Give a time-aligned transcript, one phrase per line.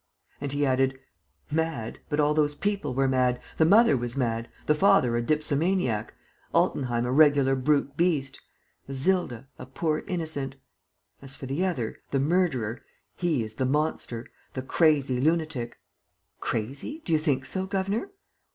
[0.41, 0.97] And he added,
[1.51, 1.99] "Mad!
[2.09, 3.39] But all those people were mad....
[3.59, 4.49] The mother was mad....
[4.65, 6.15] The father a dipsomaniac....
[6.55, 8.41] Altenheim a regular brute beast....
[8.89, 10.55] Isilda, a poor innocent....
[11.21, 12.81] As for the other, the murderer,
[13.15, 15.77] he is the monster, the crazy lunatic...."
[16.41, 17.03] "Crazy?
[17.05, 18.09] Do you think so, governor?"